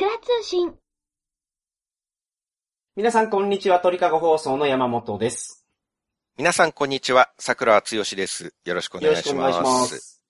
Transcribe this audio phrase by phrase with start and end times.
[0.00, 0.74] 桜通信。
[2.94, 5.66] 皆さんこんにちは、鳥かご放送の山本です。
[6.36, 7.32] 皆さん、こんにちは。
[7.36, 8.54] 桜つよしです。
[8.64, 9.54] よろしくおよろ願いします。
[9.54, 10.22] しくお願いします。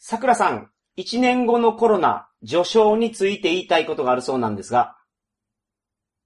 [0.00, 4.96] 桜さん、1年後のコロナ、序章について言いたいことがあるそうなんですが。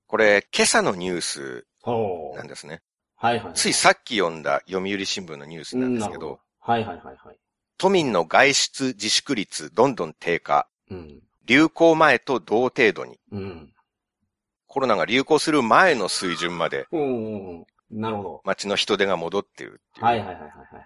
[0.06, 2.80] これ、今朝のニュースほなんですね。
[3.16, 3.52] はいはい。
[3.52, 7.38] ついさっき読んだ読売新聞のニュースなんですけど、はいはいはいはい。
[7.76, 10.66] 都民の外出自粛率どんどん低下。
[10.90, 11.20] うん。
[11.48, 13.18] 流行前と同程度に。
[13.32, 13.72] うん。
[14.66, 18.00] コロナが流行する前の水準までうんうんうん。
[18.00, 18.42] なるほど。
[18.44, 20.04] 街の人手が戻っているっていう。
[20.04, 20.84] はいはいはいはいはいはい。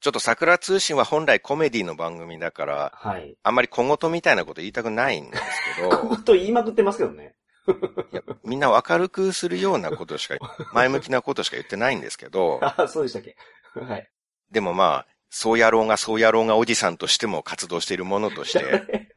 [0.00, 3.36] ちょっと桜通信は本来コメディの番組だから、はい。
[3.42, 5.42] あんまり小言みたいなこと言いたくないんです
[5.76, 7.34] けど、 小言言いまくってますけどね。
[8.12, 10.36] いやみんなを明るくするようなことしか、
[10.72, 13.36] 前向きなことしか言ってないんですけど、あ、そうでしたっけ？
[13.80, 14.08] はい。
[14.50, 19.07] でもまあ、そうやろうがそうやろうがおじさんとしても活動しているものとして、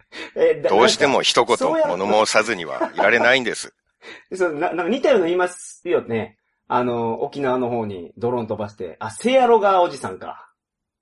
[0.70, 3.73] どうしても一言物申さずにはいられないんです。
[4.36, 6.38] そう、な、なんか似たようなの言いますよね。
[6.67, 10.50] あの、沖縄の方にドローン飛ばして、あ、セアロガおじさんか。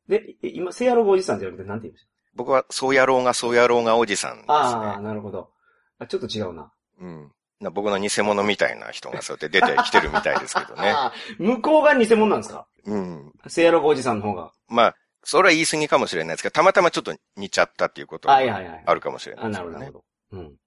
[0.08, 5.04] で、い今、セアロガおじさんって言われてなんて言いまし僕はそうやろうがそうやろうがおじさんですたああ、ね。
[5.04, 5.52] なるほど。
[6.00, 6.72] あちょっと違うな。
[7.00, 7.32] うん。
[7.60, 10.94] な僕の偽物みたいな人がそうやって出てきてるみたいですけどね。
[11.38, 12.68] 向こうが偽物なんですか？
[12.86, 13.34] うん。
[13.48, 14.52] セアロガおじさんの方が。
[14.70, 18.84] まあ、それは言い過ぎかもしれないですけど、たまたまちょっと似ちゃったっていうことははいはいはい。
[18.86, 19.70] あるかもしれないあ、ですよね。
[19.72, 20.44] いなるほど、なるほど。
[20.44, 20.60] うん。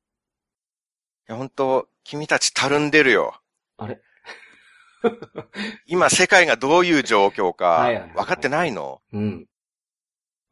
[1.32, 3.40] や、本当君たちたるんでるよ。
[3.78, 4.00] あれ？
[5.86, 9.00] 今、世界がどういう状況かはいはいはい、分かってないの？
[9.12, 9.46] うん。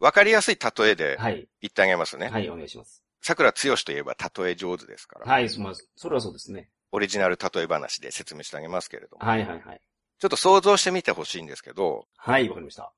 [0.01, 1.48] 分かりやすい例えではい。
[1.61, 2.28] 言ってあげますね。
[2.28, 3.05] はい、お願いします。
[3.23, 5.31] 桜剛といえば例え上手ですから。
[5.31, 6.71] はい、まあ、それはそうですね。
[6.91, 9.27] オリジナル例え話で説明してあげますけれども。
[9.27, 9.81] はいはいはい。
[10.19, 12.93] ちょっと想像してみてほしいんですけど、はい、わかりました。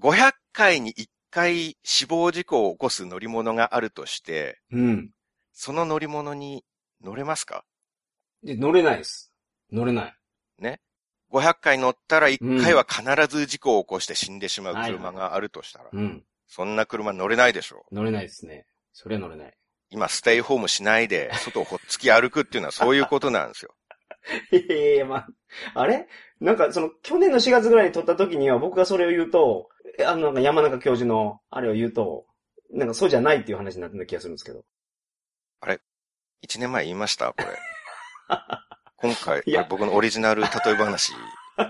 [0.00, 5.10] 500回に1回死亡事故を起こす乗り物があるとして、うん。
[5.52, 6.64] その乗り物に
[7.02, 7.64] 乗れますか？
[8.42, 9.32] で、乗れないです。
[9.72, 10.16] 乗れない。
[11.32, 16.24] ?500 回乗ったら1回は必ず事故を起こして死んでしまう車があるとしたら、うん。
[16.48, 17.94] そんな車乗れないでしょう。
[17.94, 18.66] 乗れないですね。
[18.92, 19.54] それは乗れない。
[19.90, 23.72] 今、ステイホームしないで、外をほっつき歩くっていうのはそういうことなんですよ。
[24.52, 25.28] いやまあ、
[25.74, 26.06] あれ？
[26.40, 32.26] なんか、その、去年の4月ぐらいに撮った時には僕がそれを言うと、えあの、なんか山中教授のあれを言うと、
[32.70, 34.64] なんかそうじゃないっていう話になった気がするんですけど。
[36.42, 37.32] 1年前言いました？
[37.32, 37.46] これ。
[38.96, 41.12] 今回、僕のオリジナル例え話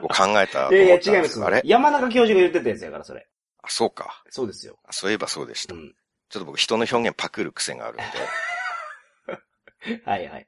[0.02, 1.42] を考えた いやいや、違います。
[1.42, 1.60] あれ？
[1.64, 3.26] 山中教授が言ってたやつやから、それ。
[3.62, 4.22] あ、そうか。
[4.30, 4.78] そうですよ。
[4.84, 5.74] あそういえばそうでした。
[5.74, 5.94] うん。
[6.28, 8.04] ちょっと僕人の表現パクる癖があるんで。
[10.04, 10.46] はいはい。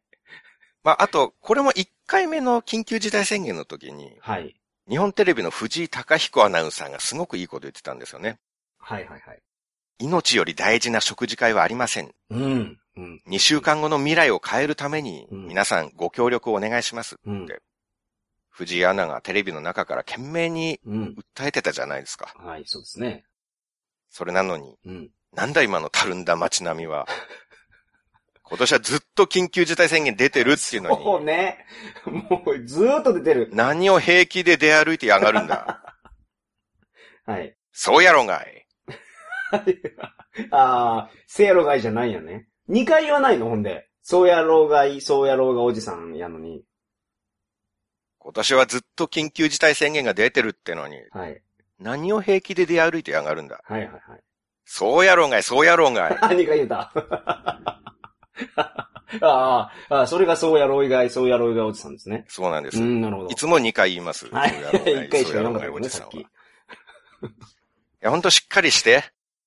[0.85, 4.57] まあ、あと、これも1回目の緊急事態宣言の時に、はい。
[4.89, 8.39] 日本テレビの藤井隆彦アナウンサーがすごくいいこと言ってたんですよね。
[8.79, 9.43] はいはいはい。
[9.99, 12.13] 命より大事な食事会はありません。
[12.31, 12.79] うん。
[12.97, 13.23] うん。
[13.29, 17.17] 2週間後の未来を変えるために、うん皆さんご協力をお願いします。
[17.25, 17.47] うん。
[18.51, 21.17] 藤井アナがテレビの中から懸命にうん。
[21.37, 22.35] 訴えてたじゃないですか。
[22.37, 23.25] はい、そうですね。
[24.11, 25.11] それなのに、うん。
[25.33, 27.07] なんだ今のたるんだ街並みは。
[28.45, 31.65] 今年はずっと緊急事態宣言出てるっていうのに、そうね。
[32.07, 33.49] もう、ずーっと出てる。
[33.53, 35.97] 何を平気で出歩いてやがるんだ。
[37.25, 37.57] はい。
[37.73, 38.67] そうやろがい。
[40.51, 42.49] ああ、せやろがいじゃないんやね。
[42.69, 43.49] 二回言わないの？
[43.49, 43.89] ほんで。
[44.03, 46.65] そうやろうがい、そうやろうがおじさんやのに。
[48.19, 51.43] 今年はずっと緊急事態宣言が出てるってのに、はい。
[51.79, 53.61] 何を平気で出歩いてやがるんだ。
[53.65, 54.21] はいはいはい。
[54.65, 56.19] そうやろがい、そうやろがい。
[56.21, 56.93] あ、 二回言った。
[59.21, 62.25] あああ、それがそうやろうがい、そうやろうがおじさんですね。
[62.29, 62.79] そうなんです。
[62.81, 63.29] うん、なるほど。
[63.29, 64.27] いつも2回言います。
[64.29, 66.27] はいそうやろうがい 一回しか言わなかったね、さっきい。
[68.01, 69.05] や、ほんとしっかりして。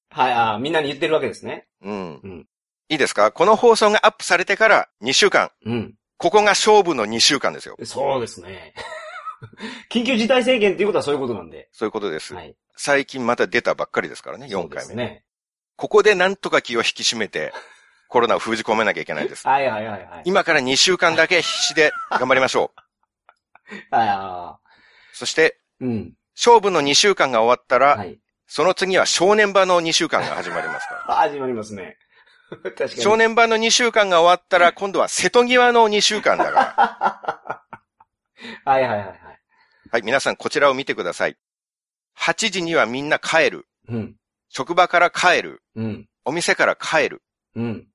[0.09, 1.67] はい、ああ、みんなに言ってるわけですね。
[1.81, 2.19] うん。
[2.23, 2.47] うん
[2.87, 3.31] いいですか？
[3.31, 5.51] この放送がアップされてから2週間。
[5.65, 5.95] うん。
[6.17, 7.75] ここが勝負の2週間ですよ。
[7.83, 8.73] そうですね。
[9.91, 11.67] 緊急事態宣言っていうことはそういうことなんで。
[11.73, 12.33] そういうことです。
[12.35, 12.55] はい。
[12.77, 14.91] 最近また出たばっかりですからね、4そうで回目。
[14.91, 15.23] すね。
[15.77, 17.51] ここでなんとか気を引き締めて、
[18.15, 19.45] コロナを封じ込めなきゃいけないです。
[19.45, 20.21] はいはいはいはい。
[20.23, 23.73] 今から2週間だけ必死で頑張りましょう。
[23.91, 24.59] ああ、
[25.11, 26.13] そして、うん。
[26.33, 28.17] 勝負の2週間が終わったら、はい。
[28.47, 31.11] その次は正念場の2週間が始まりますから。
[31.11, 31.97] あ 始まりますね。
[32.49, 32.89] 確かに。
[32.91, 37.63] 正念場の2週間が終わったら、今度は瀬戸際の2週間だから。
[38.63, 39.19] はいはいはいはい。
[39.91, 41.35] はい、皆さんこちらを見てください。
[42.17, 43.67] 8時にはみんな帰る。
[43.89, 44.15] うん。
[44.47, 45.61] 職場から帰る。
[45.75, 46.07] うん。
[46.23, 47.21] お店から帰る。
[47.57, 47.87] うん。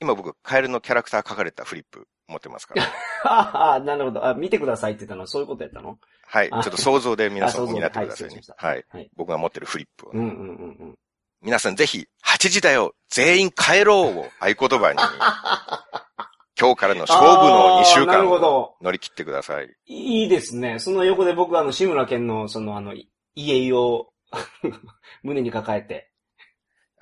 [0.00, 2.84] 今僕、カエルのキャラクター書かれたフリップ持ってますから。
[3.24, 4.26] ああ、なるほど。
[4.26, 5.98] あ、見てくださいって言ったのはそういうことやったの？
[6.26, 6.48] はい。
[6.50, 9.10] ちょあっと想像で皆さん になってくださいねはいはいはい。
[9.16, 10.98] 僕が持ってるフリップをね、うんうんうんうん。
[11.42, 14.98] 皆さんぜひ、8時だよ全員帰ろうを合言葉に、
[16.58, 18.76] 今日からの勝負の2週間をほど。
[18.80, 19.74] 乗り切ってください。
[19.86, 20.78] いいですね。
[20.78, 24.08] その横で僕はあの、志村けんの、そのあの、い家を
[25.22, 26.10] 胸に抱えて。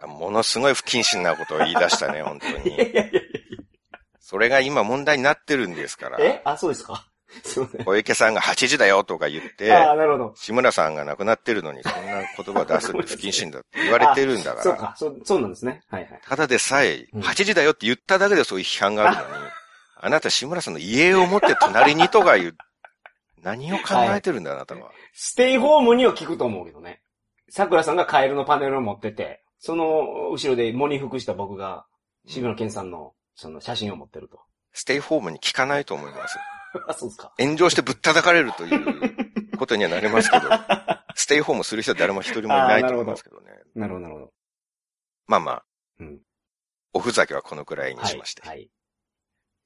[0.07, 2.71] ものすごい不謹慎なことを言い出したね、 本当いやいに。
[2.79, 3.11] やいやい
[4.21, 6.19] それが今問題になってるんですから。
[6.19, 6.27] や。
[6.27, 6.43] え？
[6.45, 7.07] あ、そうですか？
[7.43, 7.85] すいません。
[7.85, 10.33] 小池さんが8時だよとか言って、ああ、なるほど。
[10.37, 14.63] 志村さんが亡くなってるのにそんな言葉を出すって不謹慎だって言われてるんだから。
[14.63, 15.83] そうか、そう、そうなんですね。
[15.91, 16.21] はいはい。
[16.27, 19.51] ただでさえ、うん8時だよって言っただけでそういう批判があるのに、
[19.97, 22.57] あなた志村さんの家を持って隣にとか言う、
[23.43, 23.83] 何を考
[24.15, 24.91] えてるんだ、あなたは。
[25.13, 27.01] ステイホームには聞くと思うけどね。
[27.51, 31.87] 桜さんがカエルのパネルを持ってて、その後ろで喪に服した僕が、
[32.27, 34.41] 志村けんさんの、その写真を持ってると。
[34.75, 36.39] ステイホームに聞かないと思います。
[36.87, 37.33] あ、そうですか。
[37.39, 40.51] 炎上してぶったたかれるという ことにはなりますけど、
[41.15, 43.53] ステイホームする人は誰も一人もいないと思いますけどね。
[43.75, 44.33] なるほど、なるほど。
[45.29, 45.65] まあまあ、
[46.01, 46.21] うん。
[46.93, 48.47] おふざけはこのくらいにはいしまして。。
[48.47, 48.69] はい。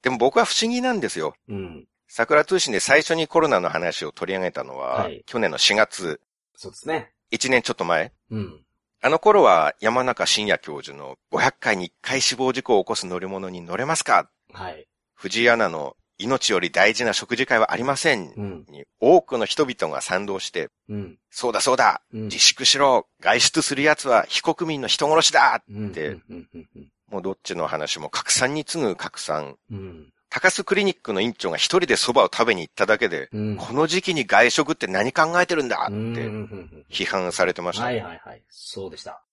[0.02, 1.34] でも僕は不思議なんですよ。
[1.48, 1.88] うん。
[2.06, 6.20] 桜通信で最初にコロナの話を取り上げたのは、はい去年の4月、
[6.54, 7.12] そうですね。
[7.32, 8.12] 1年ちょっと前。
[8.30, 8.64] うん。
[9.00, 14.28] あの頃は山中伸也教授の500回に1回死亡事故を起こす乗り物に乗れますか？
[14.52, 14.86] はい。
[15.14, 18.64] 藤井アナの命より大事な食事会はありませんうん。
[18.68, 21.18] に多くの人々が賛同して、うん。
[21.30, 22.22] そうだそうだうん。
[22.24, 25.92] 自粛しろ外出する奴は非国民の人殺しだうん。
[25.92, 26.22] でうん。
[26.28, 26.48] うん。
[26.54, 26.88] うん。
[27.08, 29.56] もうどっちの話も拡散に次ぐ拡散。
[29.70, 30.12] うん。
[30.38, 33.56] 高須クリニックの院長が一人で蕎麦を食べに行っただけで、うん。
[33.56, 36.12] この時期に外食って何考えてるんだうん。
[36.12, 36.86] ってうん。
[36.88, 37.84] 批判されてました。
[37.84, 38.42] はいはいはい。
[38.48, 39.24] そうでした。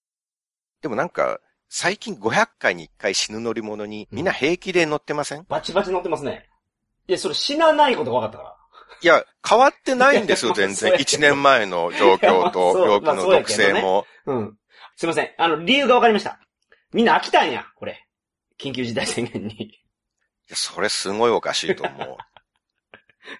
[0.81, 6.49] でもなんか、最近500回に1回死ぬ乗り物にみんな平気で乗ってません、バチバチ乗ってますね。
[7.07, 8.55] いや、それ死なないことが分かったから。
[9.01, 10.75] いや、変わってないんですよ、 全然。
[10.75, 14.07] そうやけど1年前の状況と病気の毒性まあも。
[14.25, 14.57] うん。
[14.95, 15.31] すいません。
[15.37, 16.39] あの、理由が分かりました。
[16.93, 18.07] みんな飽きたんや、これ。
[18.59, 19.84] 緊急事態宣言に。
[20.47, 22.17] いやそれすごいおかしいと思う。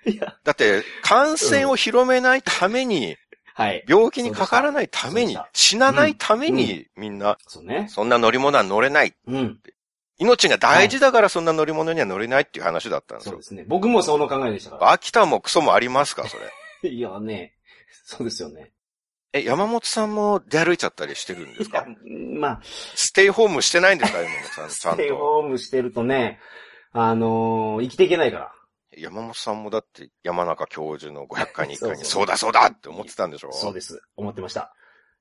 [0.09, 0.35] いや。
[0.43, 3.17] だって、感染を広めないために、
[3.53, 3.85] はい。
[3.87, 7.87] 病気にかからないために死なないために、みんな、そうね。
[7.89, 9.15] そんな乗り物は乗れない。
[9.27, 9.59] うん。
[10.17, 13.43] 命が大事だからそんな乗り物には乗れないっていう話だったんですよそうで。
[13.43, 13.65] すね。
[13.67, 16.43] 僕もその考えでしたか秋田もクソもありますかそれ。
[16.45, 16.89] ら。
[16.89, 17.53] いやね。
[18.05, 18.71] そうですよね。
[19.33, 21.85] え、山本さんも出歩いちゃったりしてるんですか、
[22.39, 25.17] まあ、ステイホームしてないんですか山本さん、ちゃんステイと。
[25.17, 26.39] ホームしてるとね、
[26.97, 28.51] あのー生きていけないから。
[28.97, 33.51] 山本さんもだって山中教授の500回に1回にそうそうだそうだって思ってたんでしょ？
[33.51, 34.01] そうです。
[34.15, 34.73] 思ってました。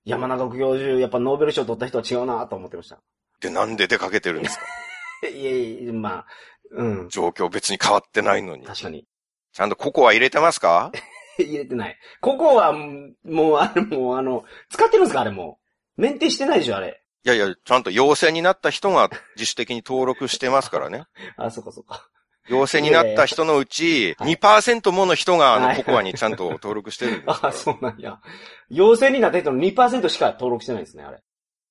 [0.05, 3.01] 山中教授、やっぱノーベル賞取った人は違うなと思ってました。
[3.41, 4.65] で、なんで出かけてるんですか？
[5.29, 6.27] いえいえ、まあ、
[6.71, 7.09] うん。
[7.09, 8.65] 状況別に変わってないのに。
[8.67, 9.07] 確かに。
[9.53, 10.93] ちゃんとココア入れてますか？
[11.39, 11.99] 入れてない。
[12.21, 15.23] ここは、もう、あれ、もう、あの、使ってるんですか？
[15.23, 15.59] あれも
[15.97, 16.01] う。
[16.01, 17.03] メンテしてないでしょあれ。
[17.25, 21.05] いやいや、ちゃんと陽性になった人が自主的に登録してますからね。
[21.39, 22.09] あ、そっかそっか。
[22.49, 27.53] 陽性になった人のうち、はい2%もの人があはいのココアにちゃんと登録してるんですか あ、ら。
[27.53, 28.21] そうなんや。
[28.69, 31.23] 陽性になった人の2%しか登録してないんですね、あれ。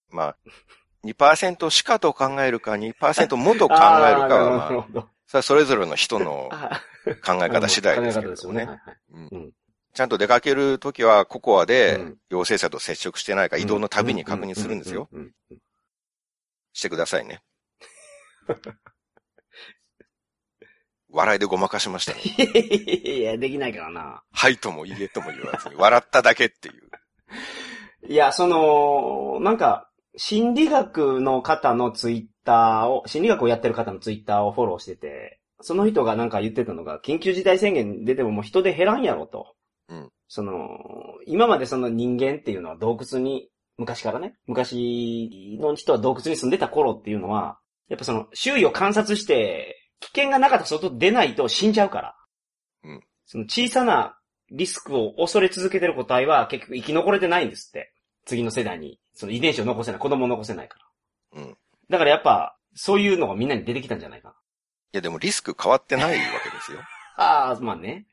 [0.10, 0.38] まあ、
[1.06, 5.42] 2%しかと考えるか、2%もと考えるか あは、まあ。
[5.44, 6.82] それぞれの人のあ
[7.26, 8.66] 考え方次第ですけれども考え方ですよね。
[8.66, 8.66] ね。
[8.66, 8.98] はいはい
[9.32, 9.51] うん
[9.94, 15.08] ちゃんと出かけるときは、ココアでうん陽性者と接触してないか移動のたびに確認するんですよ。。
[16.74, 17.44] してくださいね。
[21.10, 22.22] 笑いでごまかしましたね。
[22.24, 24.24] いや、できないからな。
[24.32, 26.90] はいともいいえとも言わずに、笑っただけっていう。
[28.10, 39.56] いや、その、なんか、心理学の方のツイッターを、心理学をやってる方のツイッターをフォローしてて、その人がなんか言ってたのが、緊急事態宣言出てももう人で減らんやろと。
[39.94, 40.80] うんその、
[41.28, 52.16] 今までその人間っていうのは洞窟に、昔からね、昔の人は洞窟に住んでた頃っていうのは、やっぱその、周囲を観察して、危険がなかったら外出ないと死んじゃうから。
[52.84, 54.18] うんその小さな
[54.52, 57.94] リスクを恐れ続けてる個体は結局生き残れてないんですって。
[58.26, 60.78] 次の世代に、その遺伝子を残せない、子供を残せないか
[61.34, 61.42] ら。
[61.42, 61.50] うん。
[61.52, 61.56] い
[61.90, 64.36] だからやっぱ、そういうのがみんなに出てきたんじゃないかな。
[64.94, 66.80] やでもリスク変わってないわけですよ。
[67.18, 68.08] ああ、まあね。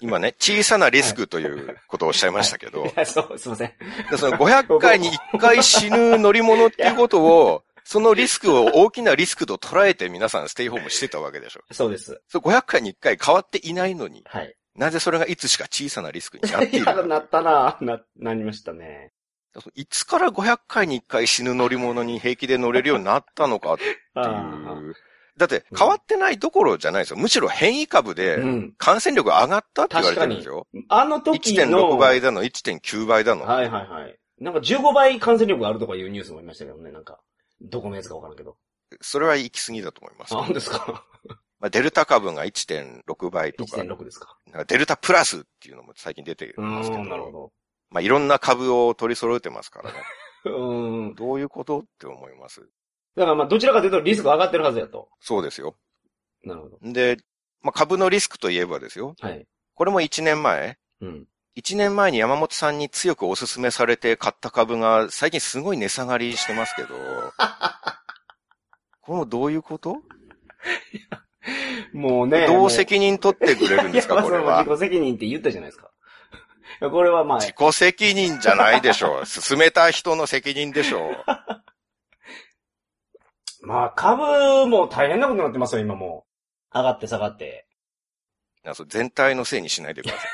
[0.00, 3.72] 今ね、小さなリスクということをおっしゃいましたけど、いや、そう、すいません。
[4.10, 11.62] でその500回に1回死ぬ乗り物っていうことを、 そのリスクを大きなリスクと捉えて皆さんステイホームしてたわけでしょ。
[11.72, 12.20] そうです。
[12.28, 14.54] それ500回に1回変わっていないのに、はい。
[14.76, 17.02] なぜそれがいつしか小さなリスクになっているか。
[17.02, 19.12] なったな、な、なりましたね。
[19.74, 24.20] いつから500回に1回死ぬ乗り物に平気で乗れるようになったのかっていあ
[24.80, 24.94] う。
[25.40, 27.16] だって変わってないどころじゃないですよ。
[27.16, 28.14] むしろ変異株あ。
[28.14, 28.74] でうん。
[28.76, 30.66] 感染力上がったって言われてるんですよ。
[30.88, 31.94] あの時の。
[31.94, 33.46] 1.6倍だの、1.9倍だの。
[33.46, 34.18] はいはいはい。
[34.38, 37.18] なんか15倍感染力があるとかいうニュースもありましたけどね、なんか。
[37.62, 38.56] どこのやつかわからんけど。
[39.00, 40.34] それは行き過ぎだと思います。
[40.34, 41.06] あ、本当ですか？
[41.60, 44.36] まあ、デルタ株が1.6倍とか、?1.6 ですか。
[44.46, 47.52] なんかデルタプラスっていうのも最近出てるうんですけど、ん、なるほ
[47.90, 49.98] まあ、いろんな株を取り揃えてますからね。
[50.44, 50.56] ど。
[50.56, 51.14] うん。
[51.14, 52.66] どういうことって思います。
[53.16, 55.08] だからまあ、どちらかというとリスク上がってるはずやと。
[55.20, 55.76] そうですよ。
[56.44, 56.78] なるほど。
[56.92, 57.16] で、
[57.62, 59.14] まあ、株のリスクといえばですよ。
[59.20, 59.46] はい。
[59.74, 60.78] これも1年前。
[61.00, 61.26] うん。
[61.56, 66.88] 1年前に山本さんに強くお勧めされて買った株が最近すごい値下がりしてますけど、
[69.02, 69.96] これもどういうこと？
[71.92, 72.46] もうね。
[72.46, 74.70] どう責任取ってくれるんですか、これはそ。
[74.70, 75.90] 自己責任って言ったじゃないですか。
[76.90, 79.26] これはまあ、自己責任じゃないでしょう。
[79.26, 81.24] 進めた人の責任でしょう。
[83.60, 86.26] まあ株も大変なことになってますよ、今も
[86.72, 86.78] う。
[86.78, 87.66] 上がって下がって。
[88.64, 90.30] なんかそう全体のせいにしないでください。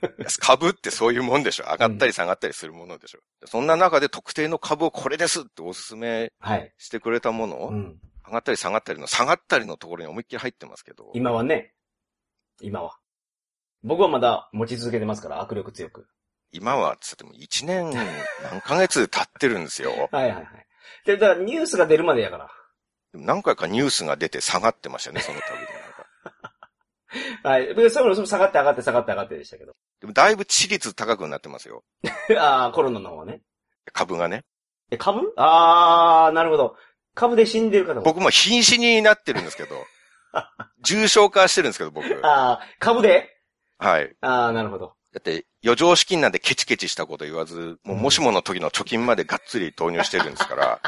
[0.40, 1.64] 株ってそういうもんでしょ。
[1.64, 3.20] 上がったり下がったりするものでしょ。
[3.46, 6.72] そんな中で特定の株をこれですってお勧めはい。
[6.78, 8.00] してくれたもの、うん。
[8.24, 11.74] 上がったり下がったりの下がったりのところに思いっきり入ってますけど、今はね。
[12.60, 12.98] 今は。
[13.82, 16.08] 僕はまだ持ち続けてますから、握力強く。
[16.52, 17.90] 今はつっても1年
[18.42, 20.08] 何ヶ月経ってるんですよ。
[20.12, 20.66] はいはいはい。
[21.04, 22.50] で、だからニュースが出るまでやから。
[23.14, 26.58] 何回かニュースが出て下がってましたね、その度になんか。
[27.48, 27.74] はい。
[27.74, 29.74] で、それも下がって上がって下がって上がってでしたけど。
[30.00, 31.84] でもだいぶ致率高くなってますよ。
[32.38, 33.40] ああ、コロナの方はね。
[33.92, 34.44] 株がね。
[34.90, 35.32] え、株？
[35.36, 36.76] ああ、なるほど。
[37.14, 38.02] 株で死んでる方も。
[38.02, 39.84] 僕も瀕死になってるんですけど、
[40.82, 42.06] 重症化してるんですけど、僕。
[42.24, 43.34] ああ、株で？
[43.78, 44.14] はい。
[44.20, 44.94] ああ、なるほど。
[45.12, 50.80] だって、余剰資金なんでケチケチしたこと言わず、もうもしもの時の貯金までがっつり投入してるんですから、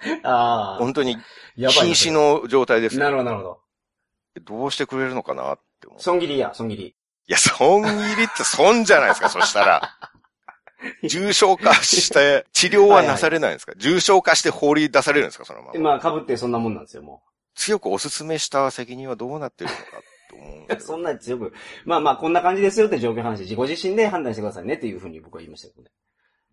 [0.24, 1.16] ああ、本当に
[1.56, 1.82] やばいな。
[1.84, 3.02] 瀕死の状態ですよ。
[3.02, 3.60] なるほど、なるほど。
[4.42, 6.00] どうしてくれるのかなって思う。
[6.00, 6.86] 損切りや、損切り。
[6.86, 6.94] い
[7.26, 9.96] や、損切りって損じゃないですか、 そしたら。
[11.04, 15.80] 重症化して、治療はなされないんですか、重症化して放り出されるんですかそのまま。
[15.80, 17.22] まあ、株ってそんなもんなんですよ、も
[17.54, 19.82] 強くお勧めした責任はどうなってるのか
[20.30, 20.68] と思うんう。
[20.68, 21.52] で すそんなに強く。
[21.84, 25.90] まあまあ、こんな感じですよって状況話、自己自身で判断してくださいねっていうふうに僕は言いましたけどね。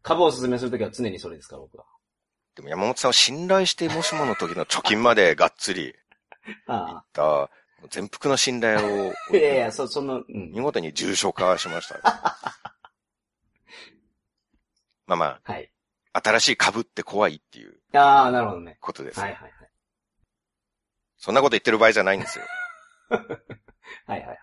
[0.02, 1.86] 株をお勧めするときは常にそれですから、僕は。
[2.56, 5.94] でも山本さんを信頼して、もしもの時の貯金までがっつり
[6.66, 7.50] あた、
[7.90, 9.14] 全幅の信頼を、あ。
[9.38, 10.52] いやいや、そ、その、うん。
[10.52, 12.00] 見事に重症化しました。
[15.06, 15.72] まあまはい。
[16.14, 18.78] あ、新しい株って怖いっていうああ、なるほどね。
[18.82, 19.20] ことです。
[19.20, 19.52] はいはいはい。
[21.18, 22.46] そんなこと言ってる場合じゃないんですよ。
[24.06, 24.38] はいはいはい。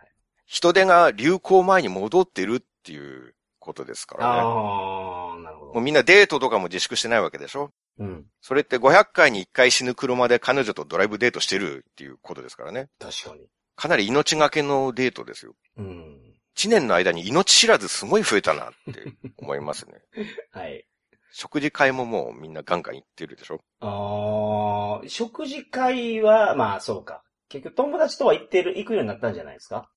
[0.46, 4.40] 人手が流行前に戻ってるっていうことですからね。
[4.40, 5.72] ああ、なるほど。
[5.74, 7.70] もうみんなデートとかも自粛してないわけでしょ？
[7.98, 8.26] うん。
[8.40, 12.88] それって500回に1回死ぬ車で彼女とドライブデートしてるっていうことですからね。
[12.98, 13.46] 確かに。
[13.76, 15.54] かなり命がけのデートですよ。
[15.78, 16.20] うん。
[16.56, 19.02] 1年の間に命知らずすごい増えたなって
[19.38, 19.94] 思いますね。
[20.52, 20.84] はい。
[21.32, 23.60] 食事会ももうみんなガンガン行ってるでしょ？
[23.80, 27.22] ああ、食事会は、まあそうか。
[27.54, 29.88] 結局友達とは行ってる、行くようになったんじゃないですか？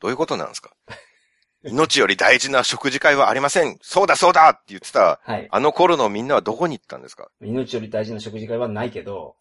[0.00, 0.72] どういうことなんですか？
[1.62, 5.48] 命より大事な食事会はありませんそうだそうだって言ってた、はい。
[5.50, 7.30] あの頃のみんなはどこに行ったんですか？
[7.40, 9.36] 命より大事な食事会はないけど、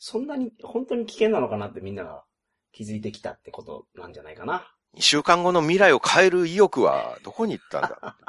[0.00, 2.24] そんなに、本当に危険なのかなってみんなが
[2.72, 4.68] 気づいてきたってことなんじゃないかな。
[4.96, 8.16] 2週間後の未来を変える意欲はどこに行ったんだ？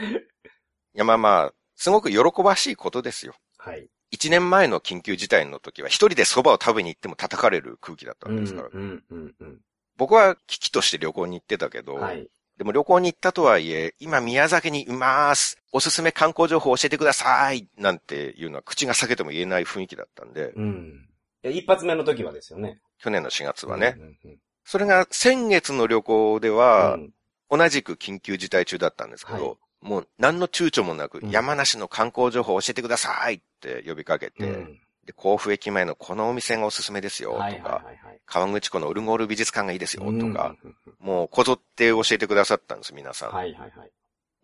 [0.00, 3.34] いやまあまあ、すごく喜ばしいことですよ。
[3.58, 3.88] はい。
[4.12, 8.68] 1年前の緊急事態の時は一人で蕎麦を食べに行っても叩かれる空気だったうんん、ですから。
[8.72, 9.60] うん、うん、うん。
[9.96, 12.28] 僕は危機として旅行に行ってたけど、はい。
[12.56, 15.58] でも旅行に行ったとはいえ、今宮崎にいます。
[15.72, 17.68] おすすめ観光情報教えてください。
[17.76, 21.08] なんていうのは口が裂けても言えない雰囲気だったんで、うん。
[21.42, 22.80] で一発目の時はですよね。
[22.98, 23.94] 去年の4月はね。
[23.96, 24.38] うんうんうん
[24.70, 27.10] それが先月の旅行では、うん
[27.50, 38.20] 同じく緊急事態中だったんですけど、はいもう何の躊躇もなく、うん山梨の観光情報教えてくださいって呼びかけて、うんで甲府駅前のこのお店がおすすめですよとか、はいはいはいはい。
[38.26, 43.32] 川口湖のウルゴール美術館がいいですよとか、うんもうこぞって教えてくださったんです、皆さん。
[43.32, 43.90] はいはいはい。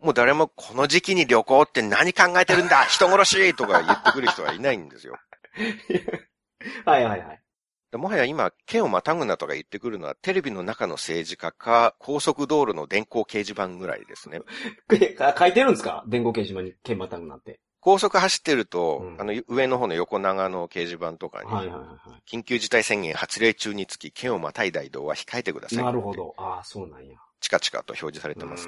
[0.01, 5.17] もう誰もこの時期に旅行って何考えてるんだ人殺しとか言ってくる人はいないんですよ。
[6.85, 7.41] はいはいはい。
[7.95, 14.41] でもはや今、県をまたぐなとか言ってくるのは、テレビの中の政治家か、高速道路の電光掲示板ぐらいですね。
[15.39, 16.03] 書いてるんですか？
[16.05, 17.61] 電光掲示板に剣バタンなんて。
[17.79, 25.79] 高速走ってると、うんあの、上の方の横長の掲示板とかに、はいはいはいは緊急事態宣言発令中につき、県をまたいだ移動は控えてください。
[25.79, 25.81] い。
[25.81, 26.13] なるほ。
[26.13, 26.33] ど。
[26.37, 27.17] ああ、そうなんや。
[27.39, 28.67] チカチカと表示されてます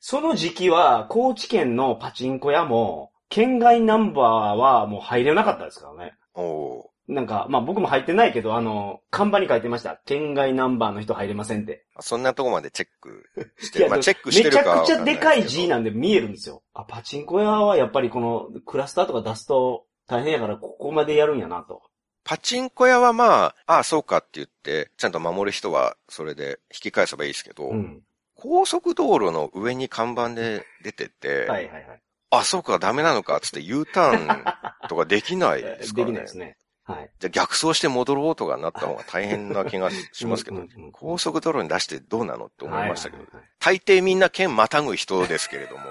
[0.00, 4.24] その時期は、高知県のパチンコ屋も、県外ナンバー
[4.56, 6.14] はもう入れなかったですからね。
[6.34, 10.00] おーなんか、まあ僕も入ってないけど、あの、看板に書いてました。
[10.04, 11.86] 県外ナンバーの人入れませんって。
[12.00, 13.88] そんなとこまでチェックしてる。
[13.88, 16.62] まあ、チェックしてるかはめちゃくちゃでかい字 G なんで見えるんですよ。
[16.74, 21.82] あ、パチンコ屋はやっぱりこのクラスターとか出すと大変やからここまでやるんやなと。
[22.24, 28.02] パチンコ屋はまあ、ああ、そうかって言って、ちゃんと守る人はそれで引き返せばいいですけど、うん。
[28.34, 32.02] 高速道路の上に看板で出てて、はいはいはい。
[32.30, 36.06] あ、そうか、ダメなのか、つって U ターンとかできないですかね。
[36.12, 36.57] きないですね。
[36.88, 37.10] はい。
[37.20, 43.24] じゃあ逆走して戻ろうとかなった方が大変な気がしますけどうんうんうん、高速道路に出してどうなのって思いましたけど
[43.58, 45.86] 大抵みんな剣またぐ人ですけれども、 い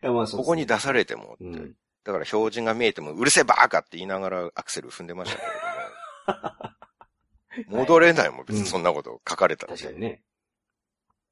[0.00, 1.74] やまあそうですねここに出されてもって、うん。
[2.04, 5.48] だから標準が見えても、うるせえバーカって言いながらアクセル踏んでましたけれ
[7.66, 9.72] ども、 戻れないもん、別にそんなこと書かれたら。
[9.74, 10.22] 確かにね。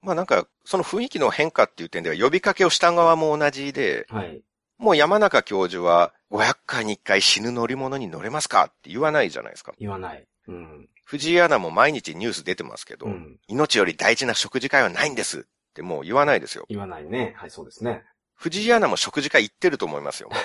[0.00, 4.42] まあなんか、その雰囲気の変化っていう点では呼びかけをした側も同じで、はい。
[4.82, 9.72] もう山中教授は500回に1回死ぬ乗り物に乗れますかって言わないじゃないですか。
[9.78, 10.26] 言わない。
[10.48, 10.88] うん。
[11.04, 13.38] 藤井アナも毎日ニュース出てますけど、うん。
[13.46, 16.66] 命より大事な食事会はないんですってもう言わないですよ。
[16.68, 17.32] 言わないね。
[17.36, 18.02] はい、そうですね。
[18.34, 20.30] 藤井アナも食事会行ってると思いますよ。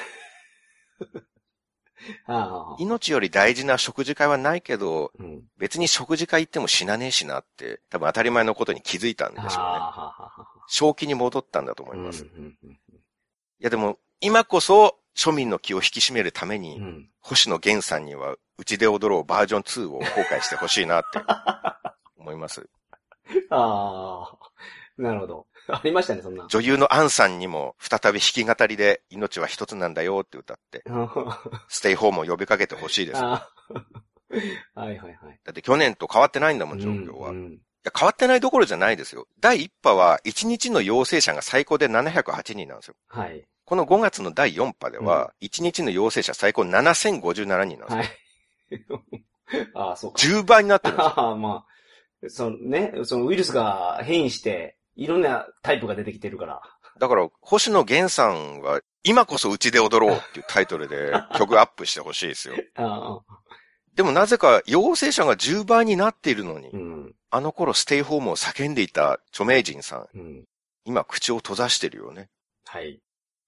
[2.27, 2.75] ああ。
[2.77, 5.41] 命より大事な食事会はないけど、うん。
[5.57, 9.51] 別に食事会行っても死なねえしなって、多分当たり前のことに気づいたんでしょうね。
[10.67, 12.25] 正気に戻ったんだと思あいます。
[12.25, 12.79] いうんうん
[13.59, 17.09] やでも、今こそ庶民の気を引き締めるために、うんうん。
[17.19, 21.19] 星野源さんには、うちで踊ろうバージョン2を公開してほしいなって
[22.17, 22.67] 思います。
[23.49, 24.37] ああ。
[24.97, 25.47] なるほど。
[25.67, 26.47] ありましたね、そんな。
[26.47, 30.83] 女優のアンさんにも再び弾き語りで命は一つなんだよって歌って、
[31.67, 33.21] ステイホームを呼びかけてほしいです。
[33.21, 33.49] は
[34.75, 35.15] いはいはい。
[35.49, 37.29] って去年と変わってないんだもん、状況は。
[37.29, 39.27] いうんや変わってないどころじゃないですよ。
[39.39, 42.95] 第1波は1日の陽性者が最高で708人なんですよ。
[43.07, 43.47] はい。
[43.67, 47.87] この5月の第4波では、1日の陽性者最高7057人なんですよ。
[47.89, 48.03] は
[49.17, 49.69] い。
[49.75, 50.21] ああ、そうか。
[50.21, 51.13] 10倍になってるんですよ。
[51.19, 51.65] ああ、ま
[52.23, 56.61] あ、そのね、そのウイルスが変異して、いろんなタイプが出てきてるから。
[56.97, 62.55] だから、星野源さんは、今こそうちで踊ろうっていうタイトルで 曲アップしてほしいですよ。
[62.75, 63.37] ああ、
[63.95, 70.45] でもなぜか陽性者が10倍になっているのに、うん、あの頃ステイホームを叫んでいた著名人さん、うん。
[70.85, 72.29] 今口を閉ざしてるよね。
[72.65, 73.01] はい。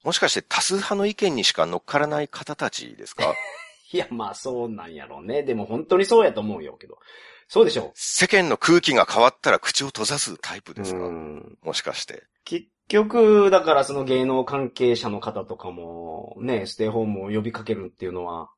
[0.04, 3.34] もしかして多数派の意見にしか乗っからない方たちですか？
[3.92, 5.44] いや、まあそうなんやろうね。
[5.44, 7.00] でも本当にそうやと思うよ、けど。
[7.48, 10.76] そうでしょ世間の空気が変わったら口を閉ざすタイプう。
[10.76, 11.58] ですか、うん。
[11.64, 12.24] もしかして。
[12.46, 18.52] 結局、だからその芸能関係者の方とかも、ね、ステイホームを呼びかけるっていうのは、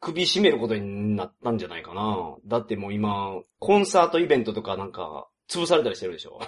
[0.00, 2.36] 首絞めることになったんじゃないかな。
[2.46, 6.40] だってもう今、コンサートイベントとかなんか、潰されたりしてるでしょ。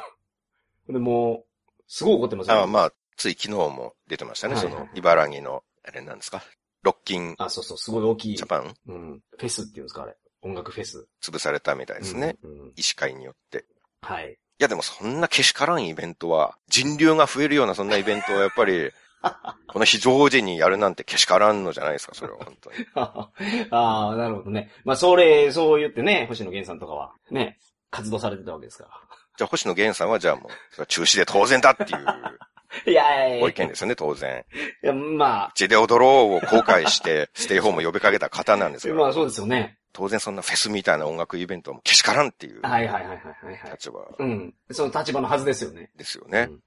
[0.91, 4.55] でもう、すごい怒ってますよ、あまあ、つい昨日も出てましたね。
[4.55, 6.43] はいはいその、茨城の、あれなんですか？
[6.83, 8.47] ロッキンあ、そうそう、すごい大きいジャ。
[8.47, 8.75] パン？
[8.89, 9.21] うん。
[9.39, 10.17] フェスっていうんですか、あれ。
[10.43, 11.07] 音楽フェス。
[11.23, 12.37] 潰されたみたいですね。
[12.43, 12.51] うん。
[12.51, 13.65] うん医師会によって。
[14.03, 14.33] はい。
[14.33, 18.91] いやでもそんなけしからんイベントは、人流が増えるようなそんなイベントはやっぱり、
[19.69, 22.77] この非常時にやるなんてけしからんのじゃないですか、それは本当に。
[22.95, 24.71] ああ、なるほどね。
[24.85, 27.59] まあ、それ、そう言ってね、星野源さんとかは、ね、
[27.91, 29.01] 活動されてたわけですか
[29.37, 32.33] じゃあ星野源さんはじゃあもう、中止で当然だっていうら。
[32.87, 34.45] いやいやいやご意見ですよね、当然。
[34.83, 38.97] いや、ま地で踊ろうを後悔して、ステイホームを呼びかけた方なんですあ、よ。
[38.97, 39.79] まあそうですよね。
[39.93, 43.71] 当然そんなフェスみたいな音楽イベントはもうけしからんっていうはいはいはいはいはいはい。
[43.71, 44.55] 立場うん。
[44.73, 45.91] その立場のはずですよね。
[45.95, 46.49] ですよね。
[46.51, 46.61] うん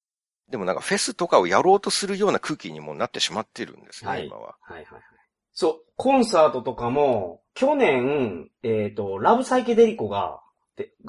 [0.49, 4.56] でもなんかフェスとかをやろうとするような空気にもなってしまってるんですね、はい今は。
[4.62, 5.01] はいはいはい。
[5.53, 10.46] そう、コンサートとかも、去年、えっ、と、ラブサイケデリコが、で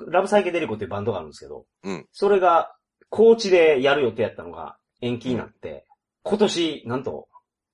[0.08, 2.74] ラブサイケデリコっていうバンドがあるんですけど、うんそれが、
[3.10, 5.86] 高知でやる予定やったのが延期になって、
[6.22, 7.28] 今年、なんと、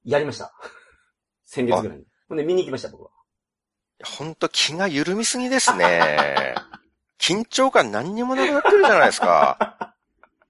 [0.04, 0.52] やりました。
[1.44, 2.04] 先月ぐらいに。
[2.28, 3.10] ほんで見に行きました、僕は。
[4.04, 6.54] ほんと気が緩みすぎですね。
[7.18, 9.94] 緊張感何にもなくなってるじゃないですか。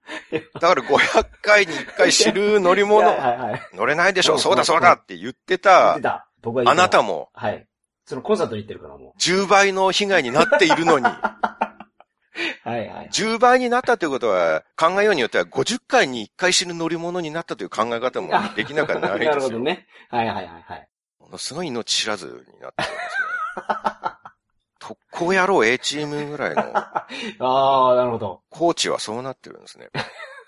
[0.53, 3.61] だから500回に1回知る乗り物はい、はいはい。
[3.73, 6.29] 乗れないでしょ、うんそうだそうだって言って言たって、た。
[6.41, 7.67] 僕は言あなたもはい。
[8.05, 11.09] そのコンサートに行ってるからも10倍の被害になっているのに、う。
[12.63, 13.09] はいはい。
[13.11, 19.29] 10倍になったということは、考えようによっては50回に1回死ぬ乗り物になったという考え方もできなくはないですよ。
[19.31, 19.87] なるほどね。
[20.09, 20.89] はいはいはいはい。
[21.19, 22.95] ものすごい命知らずになってますね。
[24.79, 28.43] 特攻野郎 A チームぐらいの、ああ、なるほど。
[28.49, 29.89] コーチはそうなってるんですね。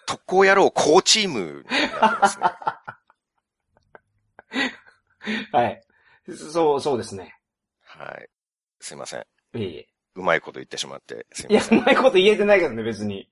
[0.06, 2.46] 特攻野郎コーチームになってますね。
[5.52, 5.82] はい。
[6.52, 7.37] そう、そうですね。
[7.97, 8.29] はい。
[8.79, 9.21] すいません。
[9.21, 9.23] い
[9.55, 9.88] えいえ。
[10.15, 11.79] うまいこと言ってしまって、すいいやま、せん。
[11.79, 13.21] うまいこと言えてないけどね、別に。
[13.21, 13.27] い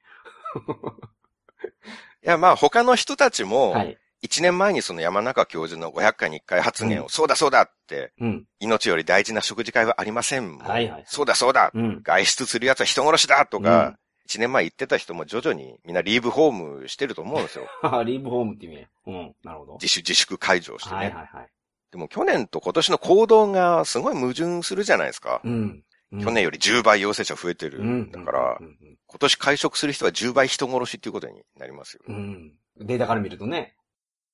[2.21, 3.97] や、まあ他の人たちも、はい。
[4.23, 8.45] 1年前にその山中教授の500回に1回発言を、うんそうだそうだって、うん。
[8.59, 10.57] 命より大事な食事会はありません。
[10.57, 12.01] はいはいそうだそうだ、うん。
[12.03, 13.97] 外出する奴は人殺しだとうんか、
[14.27, 17.67] 1年前言ってた人も徐々にみんなリーブホームしてると思うんですよ。
[18.03, 19.35] リーブホームって意味うん。
[19.43, 19.73] なるほど。
[19.73, 20.95] 自主自粛解除してね。
[20.95, 21.49] はいはいはい。
[21.91, 25.41] でも去年と今年の行動がすごい矛盾するじゃないですか。
[25.43, 25.53] うん。
[25.53, 25.83] うん
[26.21, 27.79] 去年より10倍陽性者増えてる。
[27.79, 28.11] うん。
[28.11, 32.01] だからう、ん今年会食する人は10倍人殺しっていうことになりますよ。
[32.07, 32.53] うん。
[32.79, 32.87] うん。
[32.87, 33.75] データから見るとね。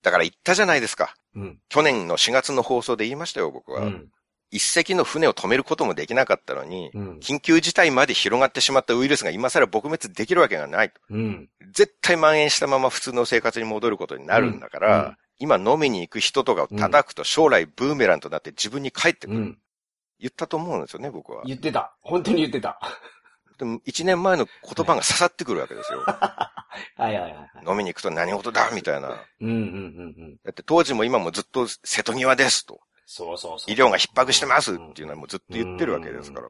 [0.03, 1.15] だから言ったじゃないですか。
[1.33, 1.59] うん。
[1.69, 3.85] 去年の4月の放送で言いましたよ、僕は。
[3.85, 4.09] うん。
[4.51, 7.19] 一隻の船を止めることもできなかったのに、うん。
[7.19, 10.91] 緊急事態まで広がってしまったウイルスが今更撲滅できるわけがない。
[11.09, 11.49] うん。
[11.73, 19.39] 絶対蔓延したまま普通の生活に戻ることになるんだから、今飲みに行く人とかを叩くと将来ブーメランとなって自分に返ってくる。
[19.39, 19.58] うん。
[20.19, 21.41] 言ったと思うんですよね、僕は。
[21.45, 21.95] 言ってた。
[22.01, 22.80] 本当に言ってた。
[23.58, 26.01] でも一年前の言葉が刺さってくるわけですよ。
[26.06, 26.51] は
[26.99, 27.47] いはいはいはい。
[27.67, 29.10] 飲みに行くと何事だみたいな。
[29.39, 29.58] うんうんうんう
[30.34, 30.38] ん。
[30.43, 32.80] だって当時も今もずっと瀬戸際ですと。
[33.08, 33.73] そうそうそう。
[33.73, 36.49] 医療が逼迫してますっていうのはもうずっと言ってるわけですから。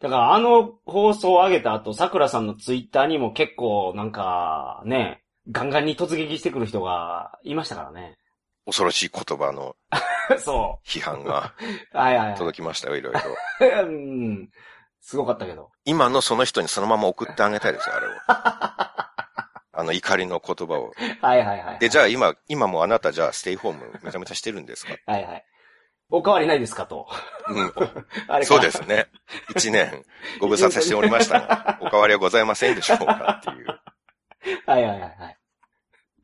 [0.00, 8.16] だからあの放送を上げた後、桜さんのツイッターにも結構なんかね、ガンガンに突撃してくる人がいましたからね。
[8.68, 9.76] 恐ろしい言葉の
[10.38, 11.54] そ批判が
[11.92, 11.96] う。
[11.96, 12.36] はいはいはい。
[12.36, 13.20] 届きましたよ、いろいろ。
[13.82, 14.50] うん。
[15.00, 15.70] すごかったけど。
[15.84, 18.10] 今のその人にそのまま送ってあげたいですよ、あれを。
[19.72, 20.92] あの怒りの言葉を。
[21.22, 21.78] はいはいはい。
[21.78, 24.94] で、じゃあ今、今もあなたじゃあステイホームめちゃめちゃしてるんですか？
[25.06, 25.44] はいはい。
[26.10, 27.08] お変わりないですかと。
[27.48, 27.72] うん。
[28.28, 29.06] あれかそうですね。
[29.56, 30.04] 一年
[30.40, 33.66] ご無沙汰しておりましたが、お変わりはございませんでしょうかっていう。
[34.66, 35.37] はいはいはいはい。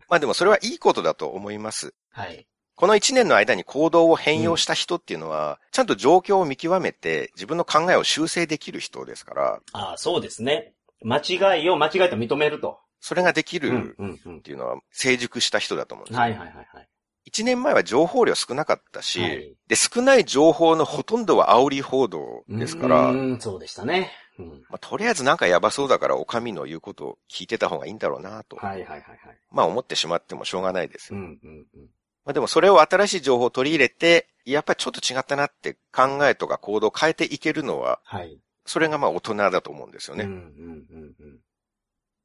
[0.08, 1.94] まあでもそれはいいことだと思います。
[2.10, 2.46] はい。
[2.76, 10.74] この一年の間に行動を変容した人っていうのは、ちゃんと状況を見極めて自分の考えを修正できる人ですから、ああ、そうですね。
[11.02, 12.80] 間違いを間違いと認めると。
[13.00, 14.42] それができるうんっうんうん。
[14.42, 16.20] ていうのは成熟した人だと思うんですよ。
[16.20, 16.88] はいはいはいはい。
[17.26, 24.12] 一年前は情報量少なかったし、はいで、少ない情報のほとんどは煽り報道ですから、うーん、そうでしたね。
[24.38, 24.48] うん。
[24.68, 29.18] まあ、とりあえずなんかやばそうだから、お上の言うことを聞いてた方がいいんだろうなと、はいはいはいはい。
[29.50, 31.18] まあ思ってしまってもしょうがないですよ。
[31.18, 31.90] うんうんうん。
[32.24, 38.38] まあでもそれを新しい情報を取り入れて、やっぱりちょっと違ったなって考えとか行動を変えていけるのは、はい。
[38.66, 40.24] それがまあ大人だと思うんですよね。
[40.24, 41.38] うんうんうんうん。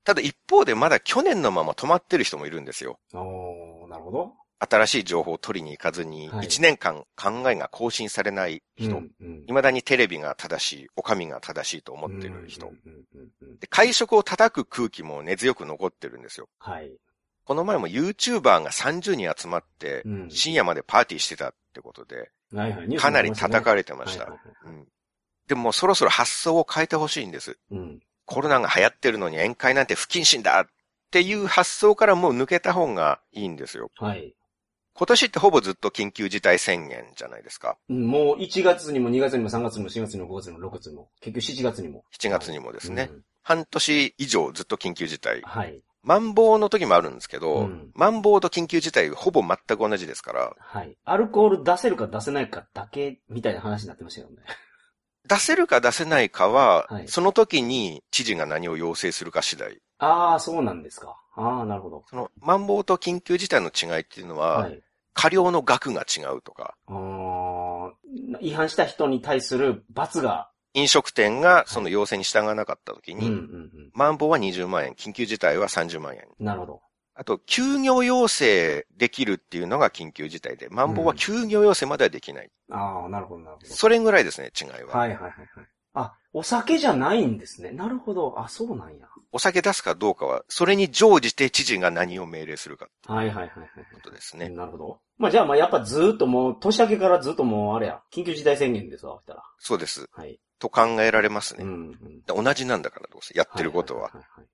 [0.04, 3.00] ただ一方でまだ去年のまま止まってる人もいるんですよ。
[3.14, 4.34] おー、なるほど。
[4.60, 8.98] 新しい情報を取りに行かずに、はい1年間考えが更新されない人。
[8.98, 12.72] うんうん未だにテレビが正しい、お上が正しいと思ってる人。
[13.60, 16.50] で会食を叩く空気も根強く残ってるんですよ。
[16.60, 16.92] はい。
[17.46, 22.96] この前も YouTuber が30人集まってう、ん深夜までパーティーしてたってことで、はいはい。
[22.96, 24.28] かなり叩かれれてました。
[25.48, 27.58] でもそろそろ発想を変えてほしいんです。
[27.72, 28.00] うん。
[28.26, 30.66] コロナが流行ってるのに宴会なんて不謹慎だっ
[31.10, 33.90] ていう発想からもう抜けた方がいいんですよ。
[33.96, 34.36] はい。
[35.00, 37.78] 今年ってほぼずっと緊急事態宣言じゃないですか。
[37.90, 42.04] うんもう1月にも2月にも3月にも4月にも5月にも6月にも、結局7月にも。
[42.20, 43.08] 7月にもですね。
[43.10, 45.42] うん半年以上ずっと緊急事態。
[45.42, 45.82] はい。
[46.04, 50.98] マンボウの時もあるんですけど、うんマンボウと緊急事態ほぼ全く同じですから、はい。
[51.06, 54.36] アルコール出せるか出せないかだけみたいな話になってましたよね。
[55.30, 59.80] 出せるか出せないかは、はいその時に知事が何を要請するか次第。
[60.00, 61.16] ああ、そうなんですか。
[61.36, 62.04] ああ、なるほど。
[62.10, 64.84] その、マンボウと緊急事態の違いっていうのは、はい。
[65.20, 66.78] 過料の額が違うとか、
[68.40, 73.92] 違反した人に対する罰が、飲食店がその要請に従わなかった時に、うんうんうん。
[73.94, 76.26] マンボウは20万円、緊急事態は30万円。
[76.40, 76.82] なるほど。
[77.16, 82.50] あと、休業要請できるっていうのが緊急事態で、マンボウは休業要請まではできない。
[82.72, 83.68] ああ、なるほど、なるほど。
[83.68, 84.98] それぐらいですね、違いは。
[84.98, 85.32] はいはいはいはい。
[85.96, 87.72] あ、お酒じゃないんですね。
[87.72, 88.40] なるほど。
[88.40, 89.10] あ、そうなんや。
[89.32, 93.70] お酒出すかどうかは、それに乗じて知事が何を命令するかはいはいはいはい。
[93.94, 94.50] ことですね。
[94.50, 95.02] なるほど。
[95.20, 99.44] まあじゃあまあやっぱずーっともう、年明けからずっともうあれや、緊急事態宣言ですわ、したら。
[99.60, 100.10] そうです。
[100.14, 100.40] はい。
[100.60, 101.66] と考えられますね。
[101.66, 102.44] うんうん。
[102.44, 104.12] 同じなんだからどうせ、やってることは。
[104.14, 104.46] いいい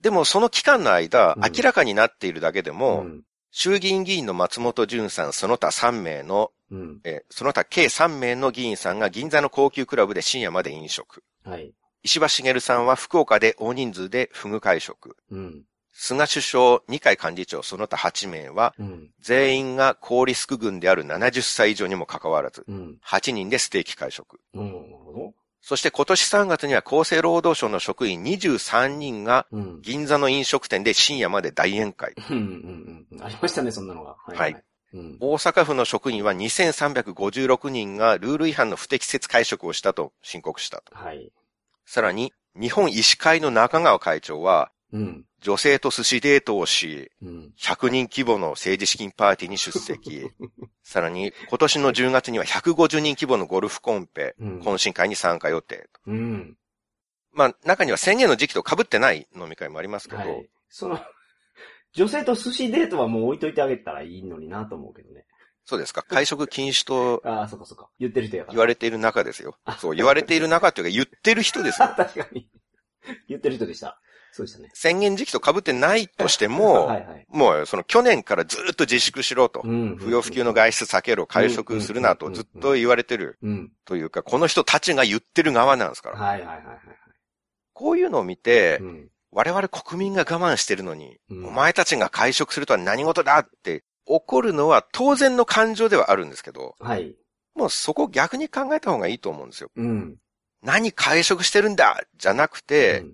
[0.00, 3.22] でも、その期間の間、うん明らかになっているだけでも、うん。
[3.52, 7.00] 衆議院議員の松本潤さん、その他3名の、うん。
[7.04, 11.22] えーその他計3名の議員さんが銀座の高級クラブで深夜まで飲食。
[11.44, 11.72] はい。
[12.02, 15.16] 石破茂さんは福岡で大人数でフグ会食。
[15.30, 15.64] うん。
[16.02, 19.10] 菅首相、二階幹事長、その他8名は、うん。
[19.20, 22.98] 全員が高リスク群である70歳以上にもかかわらず、うん。
[23.04, 24.40] 8人でステーキ会食。
[25.60, 29.46] そして今年3月には厚生労働省の職員23人が。
[29.82, 32.14] 銀座の飲食店で深夜まで大宴会。
[32.30, 33.22] うんうんうん。
[33.22, 34.16] ありましたね、そんなのが。
[34.24, 34.64] はいはい。
[34.94, 35.18] うん。
[35.20, 40.94] 大阪府の職員は2356人がルール違反の不適切会食をしたと申告したと。
[40.94, 41.30] はい。
[41.84, 45.24] さらに、日本医師会の中川会長は、うん。
[45.40, 47.52] 女性と寿司デートをし、うん。
[47.58, 50.30] 100人規模の政治資金パーティーに出席。
[50.82, 56.00] さらに、今年の10月には150人規模のゴルフコンペ、うん懇親会に参加予定と。
[56.06, 56.56] うん。
[57.32, 60.50] まあ、中には宣言の時期と被ってない飲み会もありますけど、はい。
[60.68, 61.00] その、
[61.92, 65.24] 女性と寿司デートはもう置いといてあげたらいいのになと思うけどね。
[65.64, 66.02] そうですか。
[66.02, 67.88] 会食禁止とああ、そっかそっか。
[67.98, 68.54] 言ってる人やから。
[68.54, 69.74] 言われている中ですよあ。
[69.74, 71.88] そう、言われている中っていうか言ってる人ですよ。
[71.96, 72.48] 確かに。
[73.28, 74.00] 言ってる人でした。
[74.32, 74.70] そうでしたね。
[74.74, 77.26] 宣言時期と被ってないとしても、はいはい。
[77.28, 79.62] もうその去年からずっと自粛しろと。
[79.64, 83.72] うん不要不急の外出避けろ、会食するなとずっと言われてるうん。
[83.84, 86.18] というか、この人たちが言ってる側なんですから。
[86.18, 86.78] はいはいはいはい。
[87.72, 89.08] こういうのを見てう、ん。
[89.32, 97.14] 我々国民が我慢してるのに、うんお前たちが会食するとは何事だって怒るのは当然の感情ではあるんですけど、はい。
[97.54, 99.70] もうそこ逆に考えた方がいいと思うんですよ。
[99.76, 100.16] うん。
[100.62, 103.04] 何会食してるんだじゃなくて、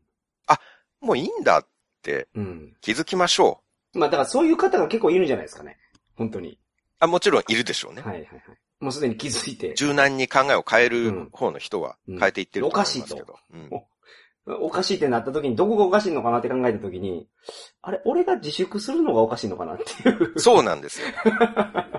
[1.07, 1.67] もういいんだっ
[2.03, 2.45] てうん。
[2.45, 2.77] うん。
[2.81, 3.63] 気づきましょ
[3.95, 3.99] う。
[3.99, 5.79] まあだからそういう方が結構いるんじゃないですかね。
[6.17, 6.59] 本当に。
[6.99, 8.03] あ、もちろんいるでしょうね。
[8.03, 8.43] はいはいはい。
[8.81, 9.75] もうすでに気づいて。
[9.75, 13.39] 柔軟に考えを変える方の人はうん変えていってると思いますけど。
[13.53, 13.71] うん
[14.49, 17.27] おかしいってなった時に、どこがおかしいのかなって考えた時に、
[17.83, 20.39] あれ、俺が自粛するのがおかしいのかなっていう。
[20.39, 21.09] そうなんですよ。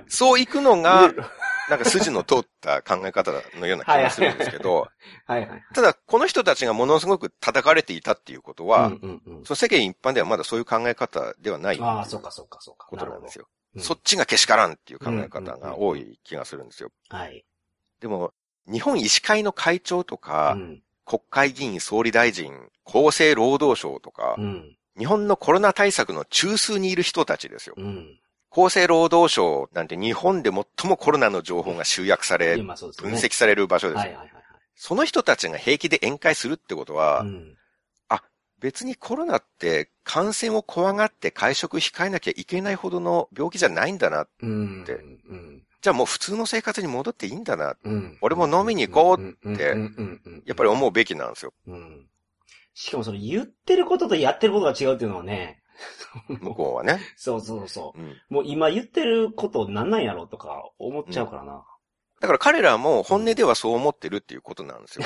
[0.07, 1.11] そう行くのが、
[1.69, 4.87] なんか筋の通った考え方のような気がするんですけど。
[5.73, 12.87] ただこの人たちがものすごく叩かれていたっていうことは、うんうんうんその世間一般ではまだそういう考え方ではないああ、そうかそうかそうか。
[12.87, 13.47] ことなんですよ。
[13.75, 16.89] よそっちがけしからんっていう考え方が多い気がするんですよ。
[17.09, 17.45] はい。
[17.99, 18.33] でも、
[18.71, 20.83] 日本医師会の会長とか、うん。
[21.05, 24.77] 国会議員総理大臣、厚生労働省とか、うん。
[24.97, 27.75] 日本のコロナ対策の中枢にいる人たちですよ。
[27.77, 28.19] うん。
[28.57, 34.05] 厚生労働省なんて日本で最もコロナの情報が集約され、分析される場所です。
[34.75, 37.57] その人たちが平気で宴会するってことは、うん。
[38.59, 44.27] 別にコロナって感染を怖がって会食控えなきゃいけないほどの病気じゃないんだな。
[44.41, 44.81] うん。
[44.81, 44.93] って。
[44.93, 44.97] う
[45.35, 45.63] ん。
[45.79, 47.75] じゃあもう普通の生活に戻っていいんだな。
[47.83, 48.17] うん。
[48.21, 49.75] 俺も飲みに行こうって
[50.45, 51.53] やっぱり思うべきなんですよ。
[51.67, 52.07] うん。
[52.73, 55.61] しかもそれ言ってることとやってることが違うっていうのはね。
[56.27, 56.99] 向こうはね。
[57.15, 58.11] そうそうそうん。
[58.11, 58.15] う。
[58.29, 61.65] もう今言ってることなんなんやろとか思っちゃうからな。
[62.19, 65.05] だから彼らも本音ではそう思ってるっていうことなんですよ。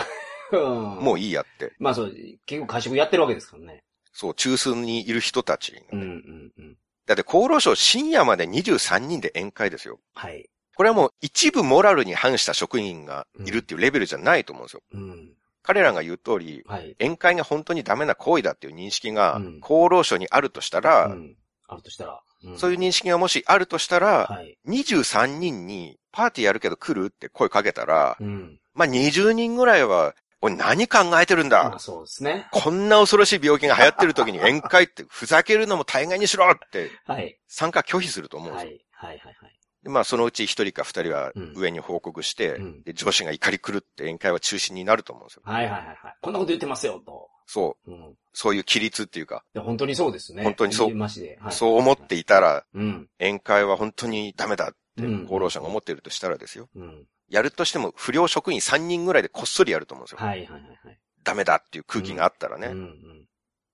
[0.54, 1.04] うん。
[1.04, 1.74] もういいやって。
[1.80, 2.14] まあそう、
[2.46, 3.84] 結構会食やってるわけですからね。
[4.14, 5.84] そう、中枢にいる人たち。
[5.92, 6.78] うんうんうん。
[7.06, 10.00] だって厚労省深夜まで23人で宴会ですよ。
[10.14, 10.50] はい。
[10.76, 14.82] これはもう一部モラルに反した職員がいるっていうレベルじゃないと思うんですよ。
[14.94, 15.34] うん。
[15.64, 16.96] 彼らが言う通り、はい。
[17.00, 21.36] 宴会が本当にダメな行為だっていう認識がうん厚労省にあるとしたら、うん。
[21.68, 22.14] あるとしたら。
[22.14, 22.22] うん
[22.58, 24.58] そういう認識がもしあるとしたら、はい。
[24.68, 28.60] 23人にパーティーやるけど来るって声かけたら、うん。
[28.74, 32.48] まあ、20人ぐらいは、おい何考えてるんだ、まあそうですね。
[32.52, 37.38] こんな恐ろしい病気が流行ってる時に宴会ってふざけるのも大概にしろって はい。
[37.48, 38.72] 参加拒否すると思うんですよ。
[38.92, 39.14] はい。
[39.14, 39.60] はいはいはい。
[39.84, 45.44] でまあそのうち一人か二人はうん上に報告して、うんで上司が怒り狂って宴会は中止になると思うんですよ。
[45.46, 45.98] はいはいはいはい。
[46.22, 47.30] こんなこと言ってますよ、と。
[47.46, 47.92] そう。
[47.92, 48.16] うん。
[48.34, 50.44] そういう規律っていうか、本当にそうですね。
[50.44, 50.98] 本当にそう。
[50.98, 51.10] はい。
[51.52, 53.10] そう思っていたらうん。
[53.20, 56.70] 宴会は本当にダメだってうん厚労省が思っているとしたらですよ。
[56.76, 57.06] うん。
[57.30, 60.18] やるとしても不良職員3人ぐらいでこっそりやると思うんですよ。
[60.20, 61.00] はいはいはいはい。
[61.24, 62.68] ダメだっていう空気があったらね。
[62.68, 63.28] うんうん。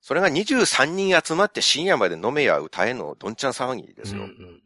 [0.08, 4.22] それが23人集まって深夜まで飲めや歌えのどんちゃん騒ぎですよ。
[4.22, 4.64] うんうん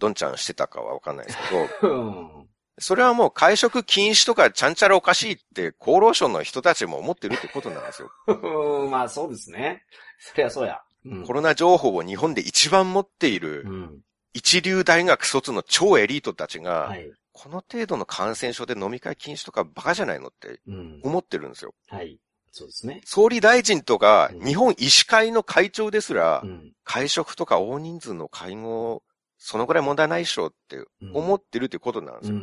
[0.00, 1.38] どんちゃんしてたかはわかんないです
[1.80, 2.48] けど、うんうん。
[2.80, 8.10] それはもう会食禁止とかちゃんちゃらおかしいって厚労省の人たちも思ってるってことなんですよ。
[8.26, 8.90] うん。
[8.90, 9.84] まあそうですね。
[10.18, 10.80] そりゃそうや。
[11.06, 14.00] うんコロナ情報を日本で一番持っているうん。
[14.32, 17.08] 一流大学卒の超エリートたちが、はい。
[17.30, 21.00] この程度の感染症で飲み会禁止とかバカじゃないのってうん。
[21.04, 21.74] 思ってるんですよ。
[21.88, 22.18] はい。
[22.56, 23.00] そうですね。
[23.04, 26.72] 総理大臣とかうん日本医師会の会長ですらう、ん。
[26.84, 29.02] 会食とか大人数の会合、
[29.38, 32.38] そのぐらい問題ないっしょって思ってるってことなんですよ。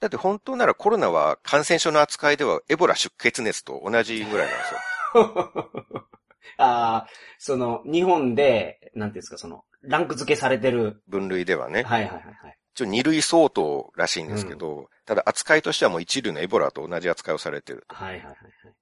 [0.00, 4.80] だって本当ならコロナは感染症の扱いではエボラ出血熱と同じぐらいなんですよ。
[6.58, 7.06] ああ、
[7.38, 11.02] その、日本で、なんていうんですか、その、ランク付けされてる。
[11.06, 11.84] 分類ではね。
[11.84, 12.58] はいはいはいはい。
[12.74, 17.84] 一応二類相当らしいんですけど、ただ扱いとしてはもう一類のエボラと同じ扱いをされてる。
[17.88, 18.36] はいはいはい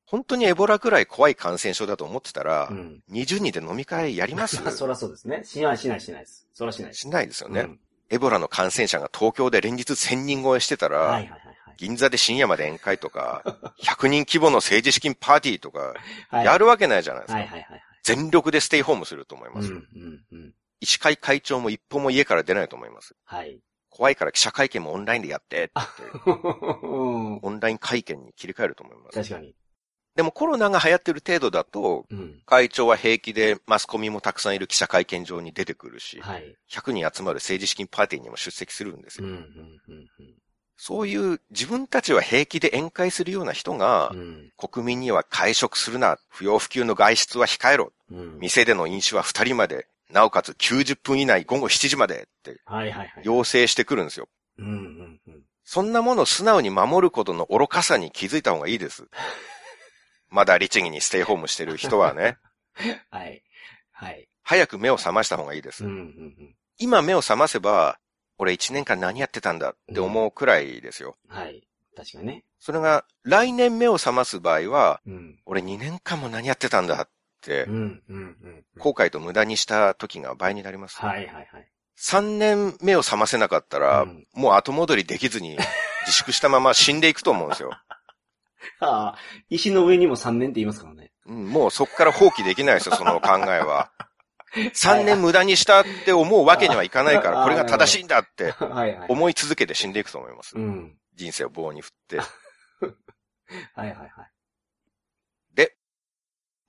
[0.05, 2.75] 本当にエボラくらい怖い感染症だと思ってたら、はい。
[2.75, 3.03] うん。
[3.13, 4.61] 20人で飲み会やります？
[4.61, 5.45] ま あそらそうですね。
[5.45, 6.49] しないしないしないです。
[6.53, 7.01] そらしないです。
[7.03, 7.81] しないですよね、うん
[8.13, 11.75] エボラの感染者が東京で連日1000人超えしてたら、はいはいはいはい。
[11.77, 13.45] 銀座で深夜まで宴会とか、
[13.85, 15.95] 100人規模の政治資金パーティーとか、
[16.29, 17.39] はいやるわけないじゃないですか。
[17.39, 17.83] はいはいはいはい。
[18.03, 19.69] 全力でステイホームすると思います。
[19.71, 20.55] うんうんうん。
[20.81, 23.15] 医師会会長も一歩も家から出ないと思います。
[23.25, 23.61] はい。
[23.91, 25.73] 怖いから記者会見もオンラインでやってって、
[26.25, 29.19] うんオンライン会見に切り替えると思います。
[29.19, 29.55] 確かに。
[30.17, 32.43] でもコロナが流行ってる程度だと、うん。
[32.47, 36.57] 会長は平気でマスコミもたくさんいる記者会見場に出てくるし、はい。
[36.71, 39.35] 100人集まる政治資金パーティーにも出席するんですうん、よ。
[39.35, 40.07] うん、うん
[40.83, 44.51] そういう自分たちは平気で宴会するような人がう、ん。
[44.57, 48.19] 国民には会食するな、不要不急の外出は控えろ、うん。
[48.19, 48.39] うん。
[48.39, 53.23] 店での飲酒は2人まで、なおかつ90分以内午後7時までってはいはいはい。
[53.23, 54.29] 要請してくるんですよ。
[54.59, 55.43] うん、うん、うん。
[55.65, 59.09] そんなものを素直に守ることの愚かさに気づいた方がいいです。
[60.29, 62.39] まだ律儀にステイホームしてる人はね、
[63.11, 63.43] はい。
[63.93, 64.29] はい。
[64.43, 65.85] 早く目を覚ました方がいいです。
[65.85, 66.57] うん、うん、うん。
[66.79, 67.99] 今目を覚ませば、
[68.39, 71.17] 俺1年間何やってたんだって思うくらいですよ。
[71.29, 71.67] はい。
[71.97, 72.45] 確かにね。
[72.59, 75.39] それが来年目を覚ます場合は、うん。
[75.47, 77.09] 俺2年間も何やってたんだっ。
[78.79, 80.99] 後悔と無駄にした時が倍になります。
[81.01, 81.47] はい、はい、はい。
[81.99, 85.59] 3年目を覚ませなかったら、うんもう後戻りできずに
[86.07, 87.71] 自粛したまま死んでいくと思うんですよ。
[88.81, 91.13] ああ、石の上にも3年って言いますからね。
[91.27, 93.91] うんもうそこから放棄できないですよ、その考えは。
[94.75, 98.55] 3年無駄にしたって思うわけにはいかないから、あこれが正しいんだって。
[99.09, 100.57] 思い続けて死んでいくと思います。
[100.57, 100.99] うん。
[101.15, 102.19] 人生を棒に振って。
[102.19, 102.29] はい、
[103.77, 104.11] はい、はい。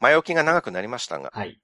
[0.02, 1.60] で、前置きが長くなりましたが、はい。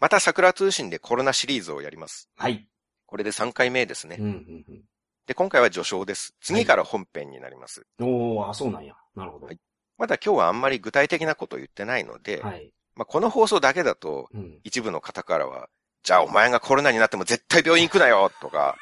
[0.00, 2.28] また桜通信でコロナシリーズをやります。
[2.36, 2.66] はい。
[3.06, 4.26] これで3回目ですねうん、。
[4.26, 4.84] うん、
[5.26, 6.34] で、今回は序章です。
[6.40, 7.86] 次から本編になります。
[7.98, 8.36] うん。
[8.36, 8.94] おー、あ、そうなんや。
[9.14, 9.46] なるほど。
[9.46, 9.58] はい
[9.98, 12.72] まだ今日はあんまり具体的なことを言ってないので、はい。
[12.96, 14.58] まあ、この放送だけだと、うん。
[14.64, 15.68] 一部の方からは、
[16.02, 18.78] じゃあお前がコロナになっても絶対病院行くなよとか、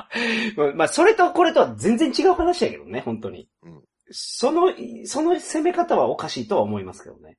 [0.74, 3.50] まあ、それとこれとは全然違う話やけどね、本当に。
[3.64, 4.72] うんその、
[5.06, 7.38] その攻め方はおかしいとは思いますけどね。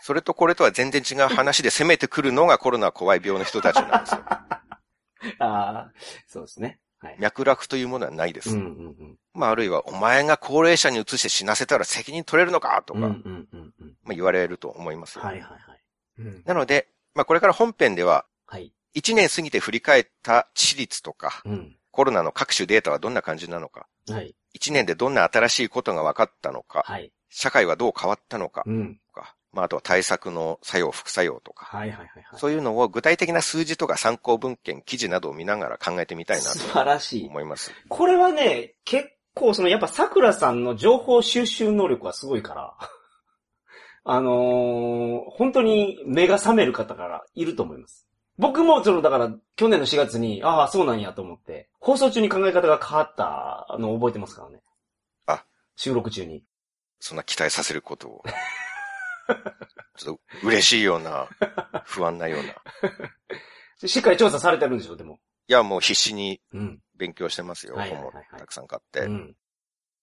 [0.00, 4.22] それとこれとは全然違う話で攻めてくるのがコロナ怖い病の人たちなんですよ。
[5.40, 5.92] ああ、
[6.26, 6.80] そうですね。
[7.00, 7.16] はい。
[7.18, 8.50] 脈絡というものはないです。
[8.50, 9.18] うんうんうん。
[9.34, 13.96] まああるいは、お前が高齢者に移して死なせたら責任取れるのかとか、うんうんうんうん。
[14.02, 15.24] まあ言われると思いますよ。
[15.24, 15.82] はいはいはい。
[16.18, 16.42] うん。
[16.44, 18.72] なので、まあこれから本編では、はい。
[18.96, 21.76] 1年過ぎて振り返った致死率とか、うん。
[21.90, 24.34] コロナの各種データはどんな感じなのか、はい。
[24.58, 27.12] 1年でどんな新しいことが分かったのか、はい。
[27.30, 29.00] 社会はどう変わったのかうん。
[29.52, 32.24] まああとは対策の作用、副作用とか、はいはいはいはい。
[32.38, 37.28] そういうのを具体的な数字とか参考文献、記事などを見ながら考えてみたいな素と晴らしい。
[37.28, 37.72] 思います。
[37.88, 42.74] これはね、結構そのやっぱ桜さんの情報収集能力はすごいから、
[44.04, 48.06] あのー本当に目が覚める方からいると思います。
[48.38, 54.60] 僕もそのだから去年の4月に、ああ、そうなんやと思って、放送中に考え方が変わったのを覚えてますからね。
[55.26, 55.44] あ
[55.76, 56.44] 収録中に。
[57.00, 58.22] そんな期待させることを。
[59.96, 61.28] ちょっと嬉しいような、
[61.84, 62.54] 不安なような。
[63.82, 65.20] い しっかり調査されてるんでしょ、でも。
[65.48, 66.80] や、もう必死にうん。
[66.96, 67.74] 勉強してますよ。
[67.76, 69.00] 本もたくさん買って。
[69.02, 69.36] うん。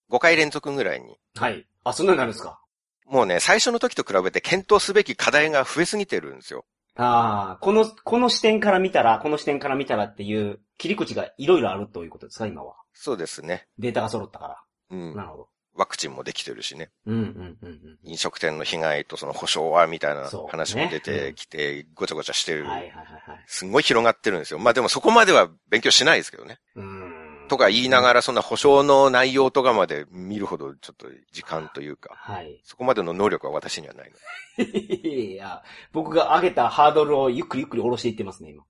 [0.10, 1.18] 5回連続ぐらいに。
[1.36, 1.68] はい。
[1.84, 2.60] あ、そんなになるんですか？
[3.06, 6.66] もうね、最初の時と比べて検討すべき課題が増えすぎてるんですよ。
[6.96, 12.76] ああ、この、この視点から見たら、この視点から見たらっていう切り口がいろいろあるということですか、今は。
[12.94, 13.68] そうですね。
[13.78, 15.00] データが揃ったかうら。
[15.00, 15.24] んな。
[15.24, 15.50] るほど。
[15.76, 16.90] ワクチンもできてるしね。
[17.06, 22.68] うんうんうん飲食店の被害とその保証はみたいな話も出てきて、ごちゃごちゃしてるうん。。
[22.68, 22.96] はいはいはい
[23.32, 23.44] はい。
[23.48, 24.60] すごい広がってるんですよ。
[24.60, 26.60] まあでもそこまでは勉強しないですけどね。
[26.76, 27.26] うーん。
[27.48, 32.60] とか言いながらそんな保証の内容とかまで見るほどちょっと時間というか、はい。
[32.64, 34.12] そこまでの能力は私にはない
[34.58, 35.10] ので。
[35.10, 38.64] いや、僕が上げたハードルをゆっくりゆっくり下ろしていってますね、今。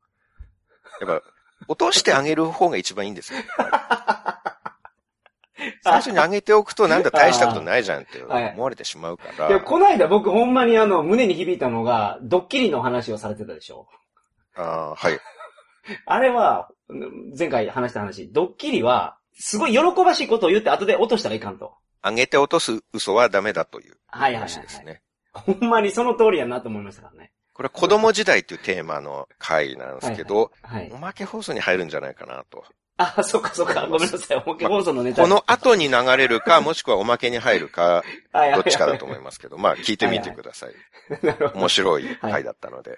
[1.02, 1.26] やっぱ、
[1.68, 3.40] 落としてあげる方が一番いいんですよ。
[5.84, 9.62] 最初に上げておくとなんだ大したことないじゃんってはい思われてしまうかで、ら。
[9.62, 13.88] この間僕ほんまにあの、胸に響いたのが、ドッキリの話をされてたでしょ。
[14.56, 15.20] あーはい。
[16.06, 21.76] あれは、うん前回話した話、ドッキリは、すごい喜ばしいことを言って後で落としたらいかんと。
[22.04, 25.02] 上げて落とす嘘はダメだというはいはいはい、はい話ですね。
[25.34, 27.32] ほんまにその通りやなと思いましたからね。
[27.54, 30.98] これは子供時代っていうテーマの回なんですけど、はいお。
[30.98, 32.64] まけ放送に入るんじゃないかなと。
[32.98, 33.88] あ、そっかそっか。
[33.88, 34.44] ごめんなさい。
[34.46, 35.22] おまけ放送のネタ。
[35.22, 40.74] この後に流れるか、 もしくはおまけに入るか、はいはいはいどっちかだと思いますけど、まあ聞いてみてください。
[41.22, 41.60] なるほど。
[41.60, 42.98] 面白い回だったので。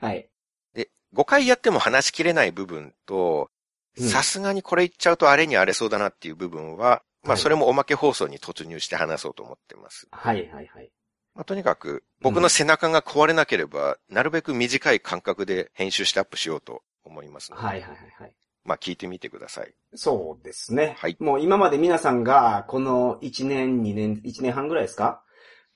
[0.00, 0.28] はい。
[0.74, 3.58] で、5回やっても話しきれない部分と、うん
[4.00, 10.06] さすがにこれ言っちゃうとあれに荒れそうだなっていう部分は、まはいあそれもおまけ放送に突入して話そうと思ってます。
[10.12, 10.92] はいはいはい。
[11.34, 17.90] まあとにかく、僕の背中が壊れなければ、なるべく短い間隔で編集してアップしようと思いますはいはい
[18.20, 18.32] はい。
[18.68, 19.74] まあ聞いてみてください。
[19.94, 20.94] そうですね。
[20.98, 21.16] はい。
[21.18, 25.22] もう今まで皆さんが、この1年、2年、1年半ぐらいですか？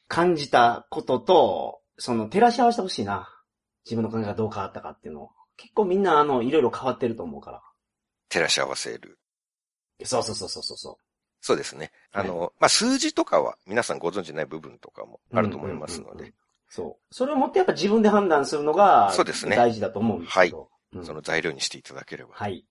[0.08, 3.28] 感じたことと、その照らし合わせてほしいな。
[3.86, 5.30] 自分の考えがどう変わったかっていうのを。
[5.56, 7.62] 結構みんなあの、いろいろ変わってると思うから。
[8.28, 9.18] 照らし合わせる。
[10.04, 10.96] そうそうそうそうそう。
[11.40, 11.92] そうですね。
[12.12, 16.12] あの、はい、まあ、数字とかは皆さんご存知ない部分とかもあると思いますので。
[16.12, 16.34] うんうんうん
[16.74, 17.14] そう。
[17.14, 19.56] それをもってやっぱ自分で判断するのが、そうですね。
[19.56, 20.58] 大事だと思うんですけど。
[20.58, 22.30] はい、うん、その材料にしていただければ。
[22.32, 22.64] はい。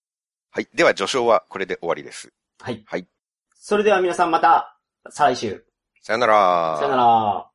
[0.53, 0.67] はい。
[0.73, 2.33] では、序章はこれで終わりです。
[2.59, 2.83] はい。
[2.85, 3.07] はい。
[3.55, 4.77] それでは皆さんまた、
[5.09, 5.65] 再来週。
[6.01, 6.77] さよなら。
[6.77, 7.50] さよなら。